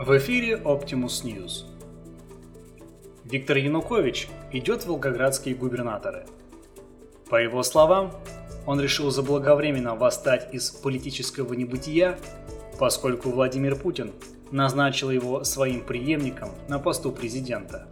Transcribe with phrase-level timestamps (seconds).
[0.00, 1.64] В эфире Optimus News.
[3.24, 6.24] Виктор Янукович идет в волгоградские губернаторы.
[7.28, 8.12] По его словам,
[8.64, 12.16] он решил заблаговременно восстать из политического небытия,
[12.78, 14.12] поскольку Владимир Путин
[14.52, 17.88] назначил его своим преемником на посту президента.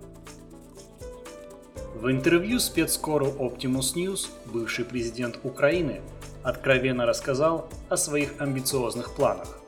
[1.97, 6.03] В интервью спецскору Optimus News бывший президент Украины
[6.45, 9.61] откровенно рассказал о своих амбициозных планах.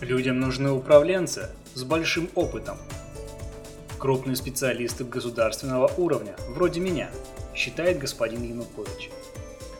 [0.00, 2.78] Людям нужны управленцы с большим опытом.
[3.98, 7.10] Крупные специалисты государственного уровня, вроде меня,
[7.54, 9.10] считает господин Янукович.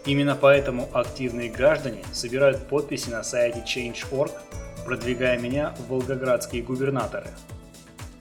[0.04, 4.30] Именно поэтому активные граждане собирают подписи на сайте Change.org,
[4.84, 7.28] продвигая меня в волгоградские губернаторы.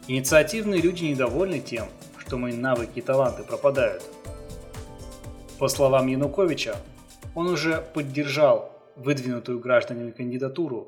[0.08, 4.04] Инициативные люди недовольны тем, что мои навыки и таланты пропадают.
[5.58, 6.78] По словам Януковича,
[7.36, 10.88] он уже поддержал выдвинутую гражданами кандидатуру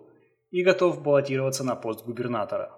[0.52, 2.72] и готов баллотироваться на пост губернатора.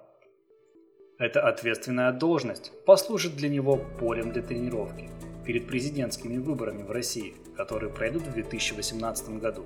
[1.17, 5.09] Эта ответственная должность послужит для него полем для тренировки
[5.45, 9.65] перед президентскими выборами в России, которые пройдут в 2018 году.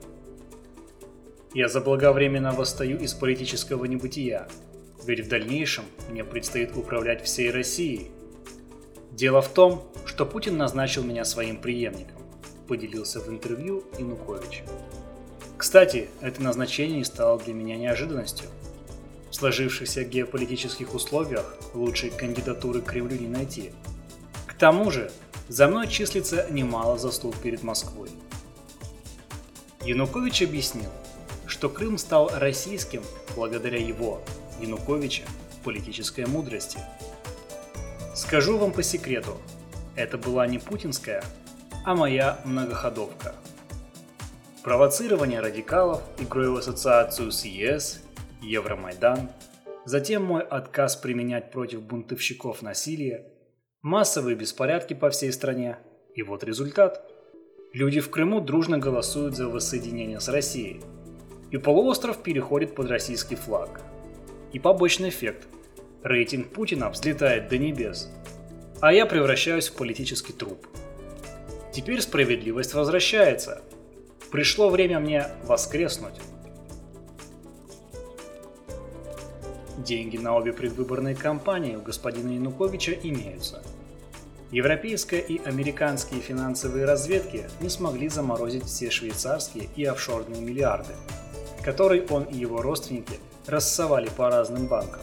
[1.53, 4.47] Я заблаговременно восстаю из политического небытия,
[5.05, 8.11] ведь в дальнейшем мне предстоит управлять всей Россией.
[9.11, 12.21] Дело в том, что Путин назначил меня своим преемником,
[12.67, 14.63] поделился в интервью Янукович.
[15.67, 18.47] Кстати, это назначение стало для меня неожиданностью.
[19.29, 23.73] В сложившихся геополитических условиях лучшей кандидатуры Кремлю не найти.
[24.45, 25.11] К тому же,
[25.49, 28.09] за мной числится немало заслуг перед Москвой.
[29.83, 30.89] Янукович объяснил,
[31.47, 33.03] что Крым стал российским
[33.35, 34.21] благодаря его,
[34.61, 35.23] Януковича,
[35.65, 36.79] политической мудрости.
[38.15, 39.37] Скажу вам по секрету,
[39.97, 41.25] это была не путинская,
[41.83, 43.35] а моя многоходовка–
[44.67, 48.03] провоцирование радикалов, игрой в ассоциацию с ЕС,
[48.41, 49.29] Евромайдан,
[49.85, 53.31] затем мой отказ применять против бунтовщиков насилие,
[53.81, 55.77] массовые беспорядки по всей стране,
[56.15, 57.09] и вот результат.
[57.71, 60.81] Люди в Крыму дружно голосуют за воссоединение с Россией,
[61.49, 63.79] и полуостров переходит под российский флаг.
[64.51, 65.47] И побочный эффект.
[66.03, 68.11] Рейтинг Путина взлетает до небес,
[68.81, 70.67] а я превращаюсь в политический труп.
[71.71, 73.61] Теперь справедливость возвращается–
[74.31, 76.15] Пришло время мне воскреснуть.
[79.77, 83.63] Деньги на обе предвыборные кампании у господина Януковича имеются.
[84.51, 90.93] Европейская и американские финансовые разведки не смогли заморозить все швейцарские и офшорные миллиарды,
[91.63, 95.01] которые он и его родственники рассовали по разным банкам.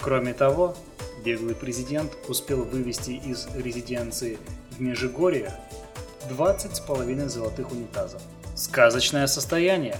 [0.00, 0.76] Кроме того,
[1.24, 4.38] беглый президент успел вывести из резиденции
[4.70, 5.52] в Межигорье
[6.28, 8.22] 20 с половиной золотых унитазов.
[8.54, 9.96] Сказочное состояние.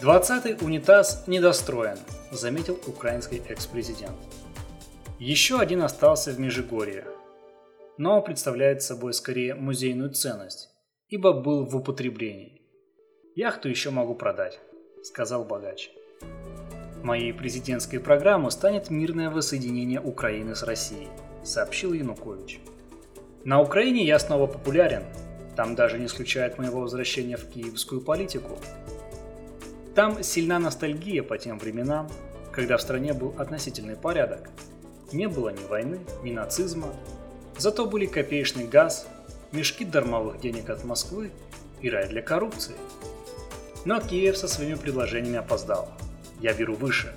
[0.00, 1.98] Двадцатый унитаз недостроен,
[2.32, 4.16] заметил украинский экс-президент.
[5.18, 7.04] Еще один остался в Межигорье,
[7.98, 10.70] но представляет собой скорее музейную ценность,
[11.08, 12.62] ибо был в употреблении.
[13.36, 14.58] Яхту еще могу продать,
[15.04, 15.90] сказал богач.
[17.02, 21.08] Моей президентской программой станет мирное воссоединение Украины с Россией,
[21.44, 22.60] сообщил Янукович.
[23.44, 25.02] На Украине я снова популярен.
[25.56, 28.58] Там даже не исключает моего возвращения в киевскую политику.
[29.94, 32.10] Там сильна ностальгия по тем временам,
[32.52, 34.50] когда в стране был относительный порядок.
[35.12, 36.94] Не было ни войны, ни нацизма.
[37.56, 39.08] Зато были копеечный газ,
[39.52, 41.30] мешки дармовых денег от Москвы
[41.80, 42.74] и рай для коррупции.
[43.86, 45.88] Но Киев со своими предложениями опоздал.
[46.40, 47.14] Я беру выше.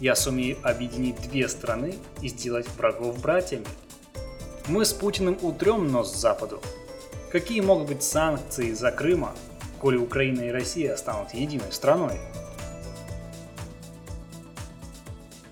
[0.00, 3.66] Я сумею объединить две страны и сделать врагов братьями–
[4.68, 6.60] мы с Путиным утрем нос Западу.
[7.30, 9.34] Какие могут быть санкции из-за Крыма,
[9.80, 12.18] коли Украина и Россия станут единой страной?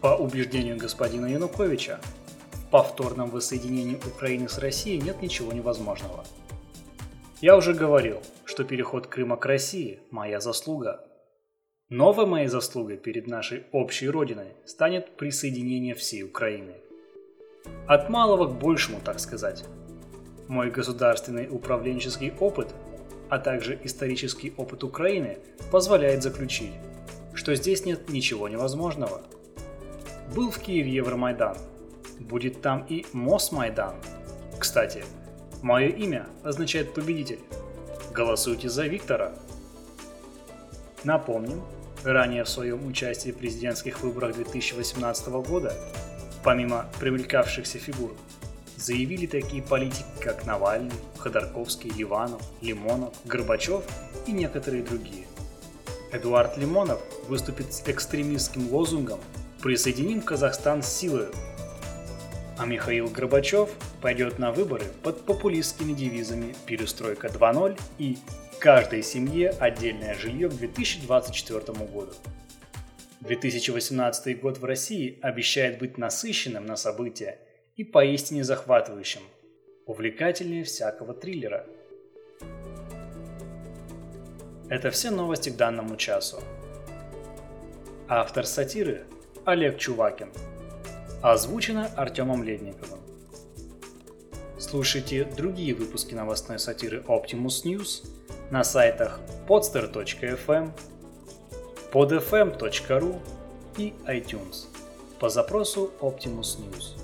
[0.00, 2.00] По убеждению господина Януковича,
[2.52, 6.24] в повторном воссоединении Украины с Россией нет ничего невозможного.
[7.40, 11.04] Я уже говорил, что переход Крыма к России– моя заслуга.
[11.88, 16.74] Новой моей заслугой перед нашей общей родиной станет присоединение всей Украины–
[17.86, 19.64] от малого к большему, так сказать.
[20.46, 22.74] Мой государственный управленческий опыт,
[23.28, 25.38] а также исторический опыт Украины
[25.70, 26.72] позволяет заключить,
[27.34, 29.22] что здесь нет ничего невозможного.
[30.34, 31.56] Был в Киеве Евромайдан,
[32.20, 33.94] будет там и Мосмайдан.
[34.58, 35.04] Кстати,
[35.62, 37.40] мое имя означает победитель.
[38.12, 39.32] Голосуйте за Виктора.
[41.04, 41.62] Напомним,
[42.04, 45.72] ранее в своем участии в президентских выборах 2018 года
[46.48, 48.16] помимо привлекавшихся фигур,
[48.74, 53.84] заявили такие политики, как Навальный, Ходорковский, Ливанов, Лимонов, Горбачев
[54.26, 55.26] и некоторые другие.
[56.10, 59.20] Эдуард Лимонов выступит с экстремистским лозунгом
[59.62, 61.28] «Присоединим Казахстан с силой».
[62.56, 63.68] А Михаил Горбачев
[64.00, 68.16] пойдет на выборы под популистскими девизами «Перестройка 2.0» и
[68.58, 72.14] «Каждой семье отдельное жилье к 2024 году».
[73.20, 77.38] 2018 год в России обещает быть насыщенным на события
[77.76, 79.22] и поистине захватывающим,
[79.86, 81.66] увлекательнее всякого триллера.
[84.68, 86.40] Это все новости к данному часу.
[88.06, 89.04] Автор сатиры
[89.44, 90.30] Олег Чувакин.
[91.22, 93.00] Озвучено Артемом Ледниковым.
[94.58, 98.06] Слушайте другие выпуски новостной сатиры Optimus News
[98.50, 100.70] на сайтах podster.fm,
[101.92, 103.18] podfm.ru
[103.78, 104.66] и iTunes
[105.18, 106.98] по запросу Optimus News.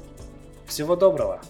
[0.66, 1.40] Всего доброго!